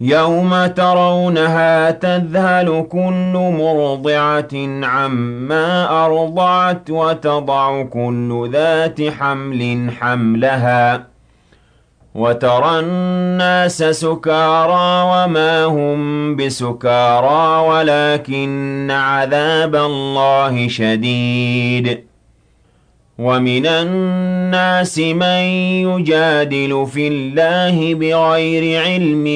[0.00, 4.48] يوم ترونها تذهل كل مرضعة
[4.86, 11.06] عما أرضعت وتضع كل ذات حمل حملها
[12.14, 22.09] وترى الناس سكارى وما هم بسكارى ولكن عذاب الله شديد
[23.20, 25.42] ومن الناس من
[25.84, 29.26] يجادل في الله بغير علم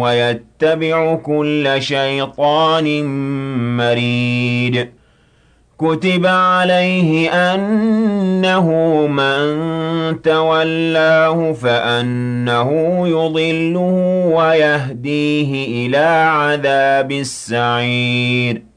[0.00, 3.04] ويتبع كل شيطان
[3.76, 4.88] مريد.
[5.78, 8.66] كتب عليه أنه
[9.06, 12.70] من تولاه فأنه
[13.08, 18.69] يضله ويهديه إلى عذاب السعير.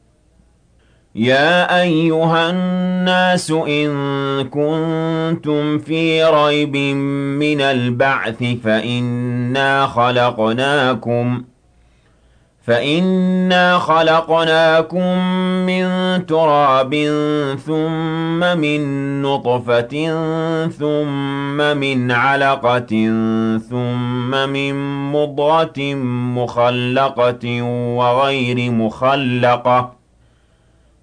[1.16, 3.90] يا أيها الناس إن
[4.50, 6.78] كنتم في ريب
[7.38, 11.44] من البعث فإنا خلقناكم
[12.68, 15.18] فإنا خلقناكم
[15.66, 15.86] من
[16.26, 16.94] تراب
[17.66, 20.08] ثم من نطفة
[20.68, 22.88] ثم من علقة
[23.70, 24.74] ثم من
[25.12, 25.94] مضغة
[26.36, 27.62] مخلقة
[27.98, 30.03] وغير مخلقة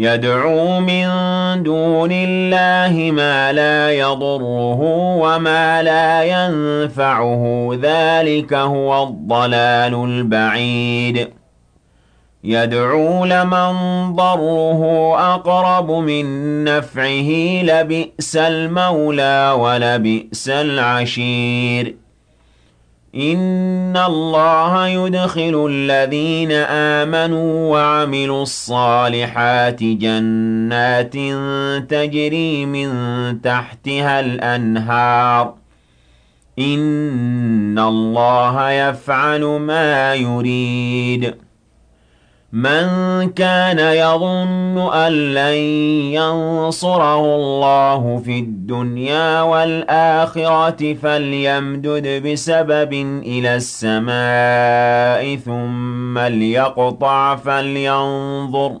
[0.00, 1.06] يدعو من
[1.62, 4.80] دون الله ما لا يضره
[5.18, 7.70] وما لا ينفعه.
[7.82, 11.28] ذلك هو الضلال البعيد.
[12.44, 13.72] يدعو لمن
[14.14, 17.62] ضره أقرب من نفعه.
[17.62, 22.07] لبئس المولى ولبئس العشير.
[23.14, 31.12] إِنَّ اللَّهَ يُدْخِلُ الَّذِينَ آمَنُوا وَعَمِلُوا الصَّالِحَاتِ جَنَّاتٍ
[31.90, 32.90] تَجْرِي مِن
[33.42, 35.54] تَحْتِهَا الْأَنْهَارُ
[36.58, 41.34] إِنَّ اللَّهَ يَفْعَلُ مَا يُرِيدُ
[42.52, 45.54] مَن كَانَ يَظُنُّ أَن لَّن
[46.16, 52.92] يَنصُرَهُ اللَّهُ فِي الدُّنْيَا وَالْآخِرَةِ فَلْيَمْدُدْ بِسَبَبٍ
[53.26, 58.80] إِلَى السَّمَاءِ ثُمَّ لْيَقْطَعْ فَلْيَنظُرْ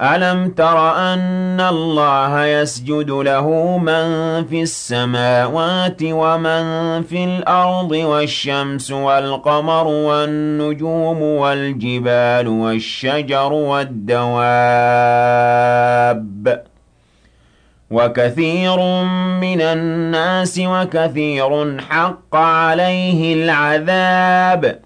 [0.00, 11.22] أَلَمْ تَرَ أَنَّ اللَّهَ يَسْجُدُ لَهُ مَن فِي السَّمَاوَاتِ وَمَن فِي الْأَرْضِ وَالشَّمْسُ وَالْقَمَرُ وَالنُّجُومُ
[11.22, 14.44] وَالْجِبَالُ وَالشَّجَرُ وَالدَّوَابُّ
[16.48, 16.60] ۚ
[17.90, 18.76] وَكَثِيرٌ
[19.40, 24.85] مِّنَ النَّاسِ وَكَثِيرٌ حَقَّ عَلَيْهِ الْعَذَابُ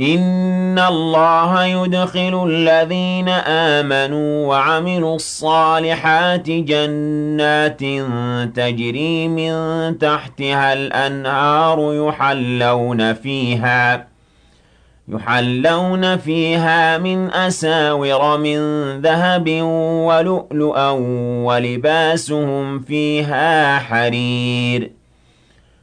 [0.00, 7.80] إِنَّ اللَّهَ يُدْخِلُ الَّذِينَ آمَنُوا وَعَمِلُوا الصَّالِحَاتِ جَنَّاتٍ
[8.54, 9.52] تَجْرِي مِن
[9.98, 14.06] تَحْتِهَا الْأَنْهَارُ يُحَلَّوْنَ فِيهَا
[15.08, 18.58] يُحَلَّوْنَ فِيهَا مِنْ أَسَاوِرَ مِن
[19.00, 19.48] ذَهَبٍ
[20.08, 20.90] وَلُؤْلُؤًا
[21.44, 24.97] وَلِبَاسُهُمْ فِيهَا حَرِيرٌ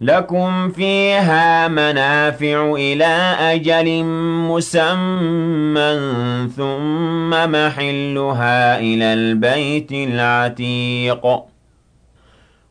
[0.00, 4.04] لكم فيها منافع إلى أجل
[4.48, 6.00] مسمى
[6.56, 11.26] ثم محلها إلى البيت العتيق.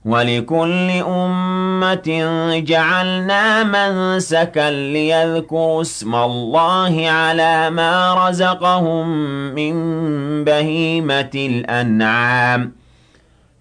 [0.05, 2.09] ولكل أمة
[2.65, 9.07] جعلنا منسكا ليذكروا اسم الله على ما رزقهم
[9.55, 9.73] من
[10.43, 12.76] بهيمة الأنعام.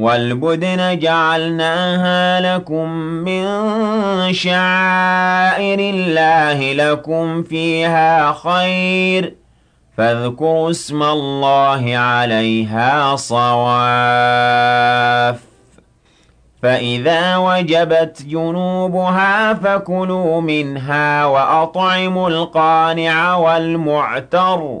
[0.00, 3.44] والبدن جعلناها لكم من
[4.32, 9.34] شعائر الله لكم فيها خير.
[9.96, 14.60] فاذكروا اسم الله عليها صواف.
[16.62, 24.80] فإذا وجبت جنوبها فكلوا منها وأطعموا القانع والمعتر.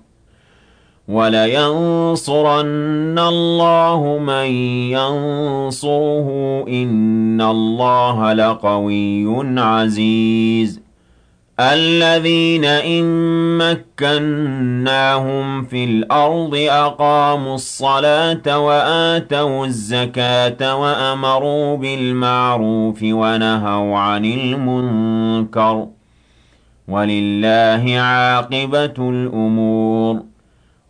[1.07, 4.45] وَلَيَنصُرَنَّ اللَّهُ مَن
[4.91, 10.81] يَنصُرُهُ ۗ إِنَّ اللَّهَ لَقَوِيٌّ عَزِيزٌ.
[11.59, 13.03] الَّذِينَ إِن
[13.57, 25.87] مَّكَّنَّاهُمْ فِي الْأَرْضِ أَقَامُوا الصَّلَاةَ وَآتَوُا الزَّكَاةَ وَأَمَرُوا بِالْمَعْرُوفِ وَنَهَوْا عَنِ الْمُنكَرِ ۗ.
[26.87, 30.30] وَلِلَّهِ عَاقِبَةُ الْأُمُورِ.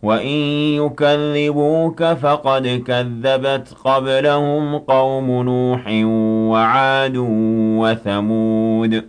[0.04, 0.38] وَإِن
[0.82, 5.88] يُكَذِّبُوكَ فَقَدْ كَذَّبَتْ قَبْلَهُمْ قَوْمُ نُوحٍ
[6.54, 7.14] وَعَادٌ
[7.82, 9.04] وَثَمُودُ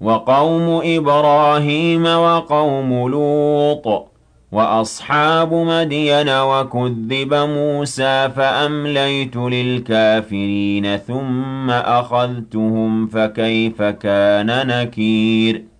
[0.00, 4.08] وَقَوْمُ إِبْرَاهِيمَ وَقَوْمُ لُوطٍ
[4.52, 15.77] وَأَصْحَابُ مَدْيَنَ وَكُذِّبَ مُوسَىٰ فَأَمْلَيْتُ لِلْكَافِرِينَ ثُمَّ أَخَذْتُهُمْ فَكَيْفَ كَانَ نَكِيرِ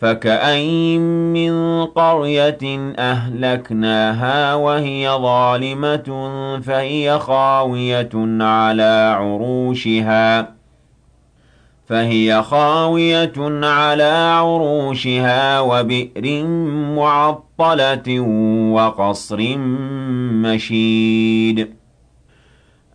[0.00, 1.00] فَكَأَيِّن
[1.32, 6.08] مِّن قَرْيَةٍ أَهْلَكْنَاهَا وَهِيَ ظَالِمَةٌ
[6.60, 10.58] فَهِيَ خَاوِيَةٌ عَلَىٰ عُرُوشِهَا
[11.88, 13.32] فهي خاوية
[13.66, 16.44] على عروشها وبئر
[16.96, 18.20] معطلة
[18.72, 19.56] وقصر
[20.44, 21.77] مشيد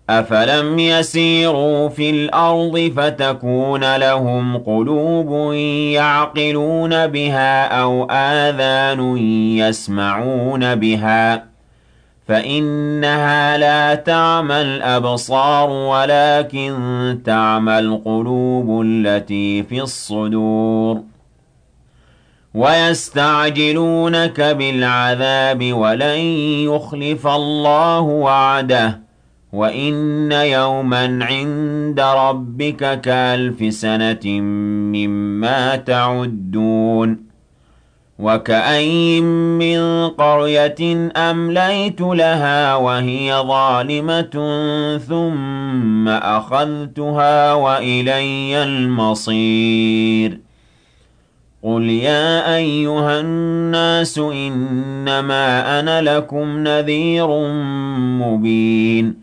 [0.10, 5.53] أَفَلَمْ يَسِيرُوا فِي الْأَرْضِ فَتَكُونَ لَهُمْ قُلُوبٌ
[5.93, 9.17] يَعْقِلُونَ بِهَا أَوْ آذَانٌ
[9.57, 11.43] يَسْمَعُونَ بِهَا
[12.27, 21.01] فَإِنَّهَا لَا تَعْمَى الْأَبْصَارُ وَلَكِن تَعْمَى الْقُلُوبُ الَّتِي فِي الصُّدُورِ
[22.53, 26.19] ويستعجلونك بالعذاب ولن
[26.69, 29.02] يخلف الله وعده
[29.53, 34.41] وإن يوما عند ربك كالف سنة
[34.93, 37.24] مما تعدون
[38.19, 39.24] وكأين
[39.57, 44.36] من قرية أمليت لها وهي ظالمة
[45.07, 50.39] ثم أخذتها وإلي المصير
[51.63, 57.27] قُلْ يَا أَيُّهَا النَّاسُ إِنَّمَا أَنَا لَكُمْ نَذِيرٌ
[58.19, 59.23] مُّبِينٌ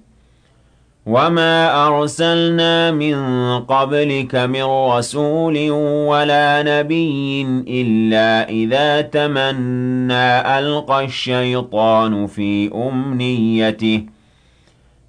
[1.05, 3.15] وَمَا أَرْسَلْنَا مِن
[3.59, 5.57] قَبْلِكَ مِن رَّسُولٍ
[6.07, 14.03] وَلَا نَبِيٍّ إِلَّا إِذَا تَمَنَّىٰ أَلْقَى الشَّيْطَانُ فِي أُمْنِيَّتِهِ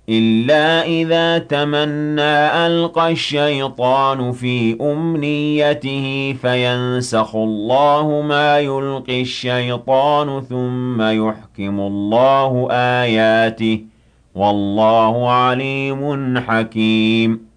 [0.08, 12.68] إِلَّا إِذَا تَمَنَّىٰ أَلْقَى الشَّيْطَانُ فِي أُمْنِيَّتِهِ فَيَنسَخُ اللَّهُ مَا يُلْقِي الشَّيْطَانُ ثُمَّ يُحْكِمُ اللَّهُ
[12.70, 13.91] آيَاتِهِ
[14.34, 17.52] والله عليم حكيم.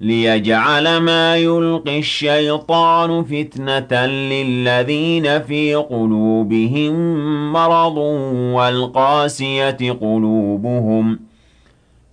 [0.00, 6.92] ليجعل ما يلقي الشيطان فتنة للذين في قلوبهم
[7.52, 7.96] مرض
[8.56, 11.18] والقاسية قلوبهم.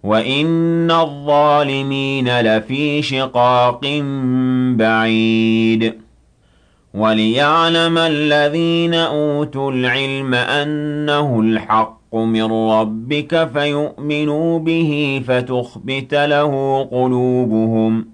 [0.03, 3.81] وإن الظالمين لفي شقاق
[4.77, 5.93] بعيد.
[6.93, 12.02] وليعلم الذين أوتوا العلم أنه الحق.
[12.15, 18.05] من ربك فيؤمنوا به فتخبت له قلوبهم.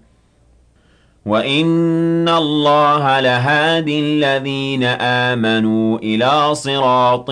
[1.25, 7.31] وإن الله لهادي الذين آمنوا إلى صراط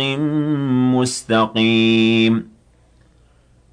[0.93, 2.56] مستقيم.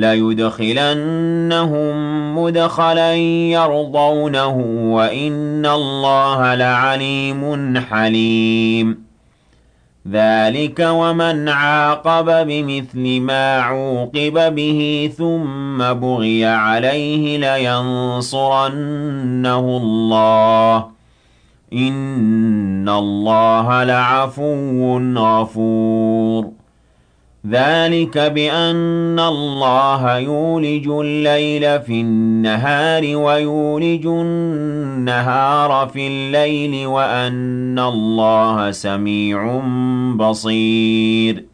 [0.00, 1.94] لَيُدْخِلَنَّهُم
[2.38, 3.14] مُّدْخَلًا
[3.54, 4.56] يَرْضَوْنَهُ
[4.94, 9.08] وَإِنَّ اللَّهَ لَعَلِيمٌ حَلِيمٌ
[10.10, 18.78] ذَلِكَ وَمَنْ عَاقَبَ بِمِثْلِ مَا عُوقِبَ بِهِ ثُمَّ بُغِيَ عَلَيْهِ لَيَنصُرَنَّهُ
[19.82, 20.86] اللَّهُ
[21.72, 26.57] إِنَّ اللَّهَ لَعَفُوٌّ غَفُورٌ
[27.46, 39.62] ذَلِكَ بِأَنَّ اللَّهَ يُولِجُ اللَّيْلَ فِي النَّهَارِ وَيُولِجُ النَّهَارَ فِي اللَّيْلِ وَأَنَّ اللَّهَ سَمِيعٌ
[40.16, 41.44] بَصِيرٌ.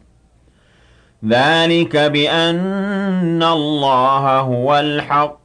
[1.27, 5.44] ذَلِكَ بِأَنَّ اللَّهَ هُوَ الْحَقُّ.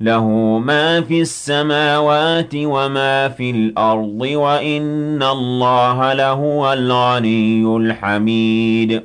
[0.00, 9.02] لَهُ مَا فِي السَّمَاوَاتِ وَمَا فِي الْأَرْضِ ۗ وَإِنَّ اللَّهَ لَهُوَ الْغَنِيُّ الْحَمِيدُ.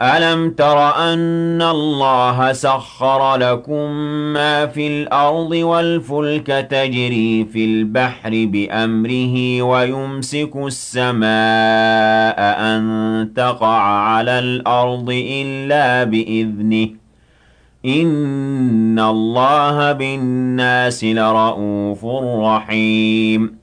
[0.00, 3.90] أَلَمْ تَرَ أَنَّ اللَّهَ سَخَّرَ لَكُم
[4.32, 16.04] مَّا فِي الْأَرْضِ وَالْفُلْكَ تَجْرِي فِي الْبَحْرِ بِأَمْرِهِ وَيُمْسِكُ السَّمَاءَ أَن تَقَعَ عَلَى الْأَرْضِ إِلَّا
[16.04, 17.01] بِإِذْنِهِ ۗ.
[17.86, 22.04] إِنَّ اللَّهَ بِالنَّاسِ لَرَءُوفٌ
[22.44, 23.62] رَّحِيمٌ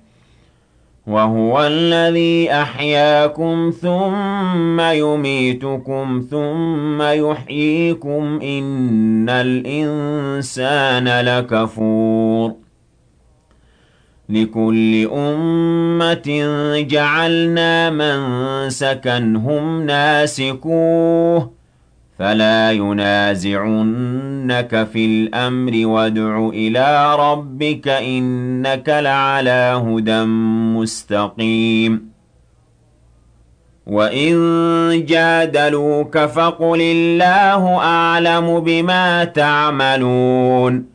[1.10, 12.54] وهو الذي أحياكم ثم يميتكم ثم يحييكم إن الإنسان لكفور
[14.30, 16.28] لكل أمة
[16.90, 18.20] جعلنا من
[18.70, 21.59] سكنهم ناسكوه
[22.20, 30.24] فلا ينازعنك في الأمر وادع إلى ربك إنك لعلى هدى
[30.76, 32.10] مستقيم
[33.88, 40.86] وإن جادلوك فقل الله أعلم بما تعملون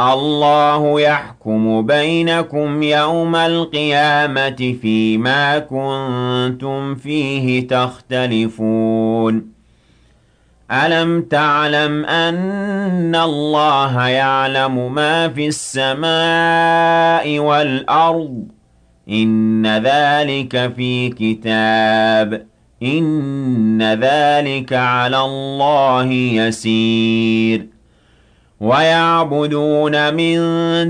[0.00, 9.49] الله يحكم بينكم يوم القيامة فيما كنتم فيه تختلفون
[10.72, 18.44] أَلَمْ تَعْلَمْ أَنَّ اللَّهَ يَعْلَمُ مَا فِي السَّمَاءِ وَالْأَرْضِ؟
[19.08, 22.46] إِنَّ ذَلِكَ فِي كِتَابٍ
[22.82, 27.66] إِنَّ ذَلِكَ عَلَى اللَّهِ يَسِيرٌ
[28.60, 30.36] وَيَعْبُدُونَ مِن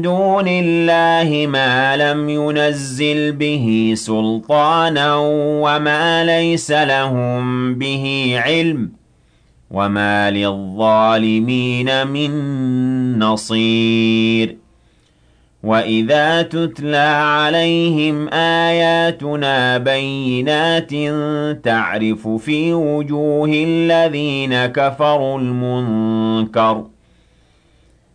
[0.03, 5.16] دُونِ اللَّهِ مَا لَمْ يُنَزِّلْ بِهِ سُلْطَانًا
[5.64, 9.00] وَمَا لَيْسَ لَهُم بِهِ عِلْمٌ
[9.71, 12.31] وَمَا لِلظَّالِمِينَ مِن
[13.19, 14.57] نَّصِيرٍ
[15.63, 20.91] وَإِذَا تُتْلَىٰ عَلَيْهِمْ آيَاتُنَا بَيِّنَاتٍ
[21.65, 26.85] تَعْرِفُ فِي وُجُوهِ الَّذِينَ كَفَرُوا الْمُنكَرَ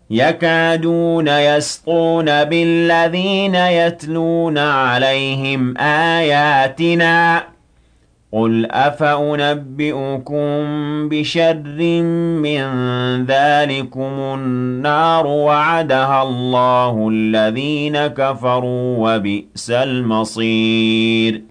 [0.10, 7.44] يَكَادُونَ يَسْطُونَ بِالَّذِينَ يَتْلُونَ عَلَيْهِمْ آيَاتِنَا
[8.36, 10.46] قُلْ أَفَأُنَبِّئُكُم
[11.10, 11.78] بِشَرٍّ
[12.44, 12.62] مِّن
[13.26, 21.42] ذَٰلِكُمُ النَّارُ وَعَدَهَا اللَّهُ الَّذِينَ كَفَرُوا ۖ وَبِئْسَ الْمَصِيرُ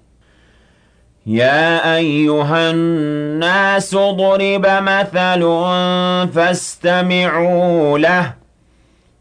[1.26, 5.42] يَا أَيُّهَا النَّاسُ ضُرِبَ مَثَلٌ
[6.34, 8.43] فَاسْتَمِعُوا لَهُ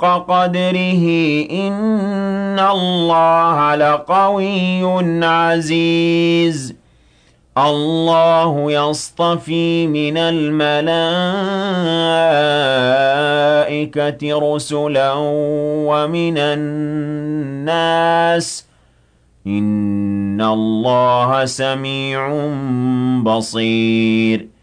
[0.00, 1.06] حق قدره
[1.50, 4.84] إن الله لقوي
[5.24, 6.74] عزيز.
[7.58, 10.94] الله يصطفي من الملائكة
[14.54, 15.12] رسلا
[15.88, 17.86] ومن الناس.
[19.46, 22.48] إن الله سميع
[23.22, 24.55] بصير.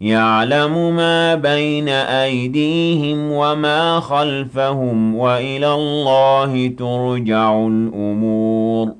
[0.00, 8.92] يَعْلَمُ مَا بَيْنَ أَيْدِيهِمْ وَمَا خَلْفَهُمْ وَإِلَى اللَّهِ تُرْجَعُ الْأُمُورُ.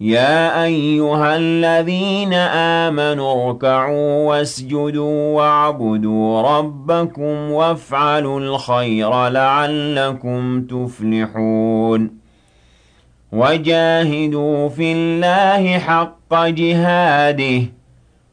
[0.00, 12.10] يَا أَيُّهَا الَّذِينَ آمَنُوا ارْكَعُوا وَاسْجُدُوا وَاعْبُدُوا رَبَّكُمْ وَافْعَلُوا الْخَيْرَ لَعَلَّكُمْ تُفْلِحُونَ.
[13.32, 17.79] وَجَاهِدُوا فِي اللَّهِ حَقَّ جِهَادِهِ.